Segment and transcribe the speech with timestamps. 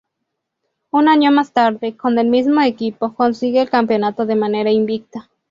[0.89, 5.29] Un año más tarde, con el mismo equipo, consigue el campeonato de manera invicta.